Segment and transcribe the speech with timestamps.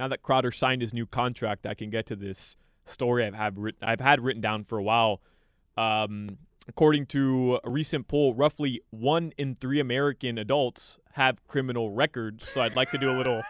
[0.00, 3.58] Now that Crowder signed his new contract, I can get to this story I've had
[3.58, 5.20] writ- I've had written down for a while.
[5.76, 12.48] Um, according to a recent poll, roughly one in three American adults have criminal records.
[12.48, 13.42] So I'd like to do a little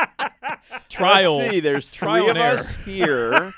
[0.88, 1.36] trial.
[1.36, 2.58] Let's see, there's trial three of error.
[2.58, 3.52] us here.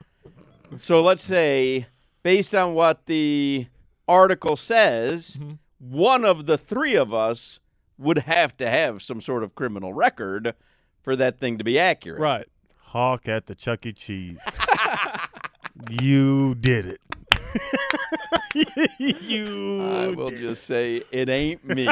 [0.76, 1.86] so let's say,
[2.22, 3.68] based on what the
[4.06, 5.52] article says, Mm-hmm.
[5.78, 7.58] one of the three of us
[7.96, 10.52] would have to have some sort of criminal record
[11.08, 12.20] for that thing to be accurate.
[12.20, 12.46] Right.
[12.76, 13.94] Hawk at the Chuck E.
[13.94, 14.38] Cheese.
[16.02, 17.00] you did it.
[19.22, 19.82] you.
[19.82, 21.88] I will did just say it ain't me.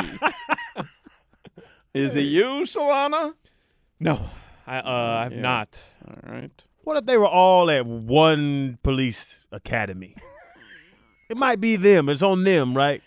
[1.95, 3.33] Is it you, Solana?
[3.99, 4.29] No,
[4.67, 5.41] I uh, I've Yeah.
[5.41, 5.81] not.
[6.07, 6.51] All right.
[6.85, 10.15] What if they were all at one police academy?
[11.31, 12.11] it might be them.
[12.11, 13.03] It's on them, right?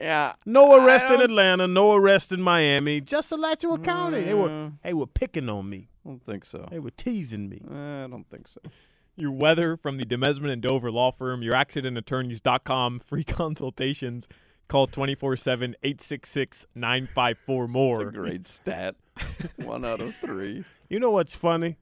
[0.00, 0.34] Yeah.
[0.46, 3.00] No arrest in Atlanta, no arrest in Miami.
[3.00, 4.22] Just Alachua County.
[4.22, 4.72] They were Mm.
[4.82, 5.88] they were picking on me.
[6.04, 6.66] I don't think so.
[6.70, 7.60] They were teasing me.
[7.70, 8.60] I don't think so.
[9.16, 14.28] Your weather from the Demesman and Dover law firm, your accidentattorneys.com, free consultations.
[14.68, 18.10] Call 24 7 866 954 It's a more.
[18.10, 18.94] great stat.
[19.56, 20.64] One out of three.
[20.88, 21.76] You know what's funny?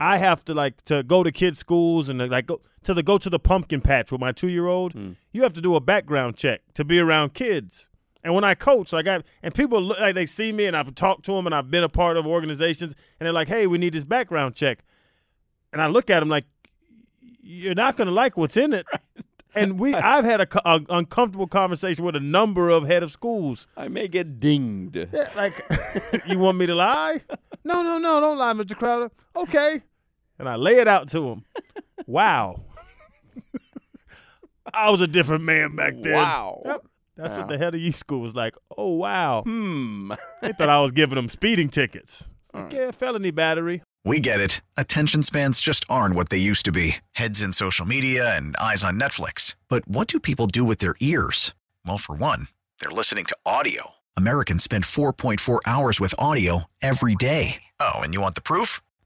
[0.00, 3.18] I have to like to go to kids' schools and like go to the go
[3.18, 4.94] to the pumpkin patch with my two year old.
[4.94, 5.12] Hmm.
[5.32, 7.90] You have to do a background check to be around kids.
[8.24, 10.94] And when I coach, like I and people look like they see me and I've
[10.94, 13.76] talked to them and I've been a part of organizations and they're like, "Hey, we
[13.78, 14.84] need this background check,"
[15.72, 16.46] and I look at them like,
[17.42, 18.86] "You're not going to like what's in it."
[19.52, 23.66] And we, I've had a, a uncomfortable conversation with a number of head of schools.
[23.76, 24.94] I may get dinged.
[24.94, 25.54] Yeah, like,
[26.26, 27.22] you want me to lie?
[27.64, 28.76] No, no, no, don't lie, Mr.
[28.76, 29.10] Crowder.
[29.34, 29.82] Okay.
[30.40, 31.44] And I lay it out to him.
[32.06, 32.62] Wow.
[34.72, 36.14] I was a different man back then.
[36.14, 36.62] Wow.
[36.64, 36.86] Yep.
[37.16, 37.40] That's Wow.
[37.40, 38.54] what the head of youth school was like.
[38.76, 39.42] Oh, wow.
[39.42, 40.12] Hmm.
[40.40, 42.30] They thought I was giving them speeding tickets.
[42.42, 42.72] It's like, right.
[42.72, 43.82] yeah, felony battery.
[44.04, 44.62] We get it.
[44.78, 48.82] Attention spans just aren't what they used to be heads in social media and eyes
[48.82, 49.56] on Netflix.
[49.68, 51.52] But what do people do with their ears?
[51.84, 52.48] Well, for one,
[52.80, 53.90] they're listening to audio.
[54.16, 57.62] Americans spend 4.4 hours with audio every day.
[57.78, 58.80] Oh, and you want the proof?